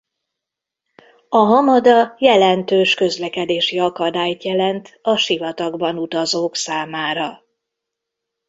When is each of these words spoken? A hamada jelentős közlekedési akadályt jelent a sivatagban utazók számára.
A 1.29 1.37
hamada 1.37 2.15
jelentős 2.17 2.93
közlekedési 2.93 3.79
akadályt 3.79 4.43
jelent 4.43 4.99
a 5.01 5.15
sivatagban 5.15 5.97
utazók 5.97 6.55
számára. 6.55 7.43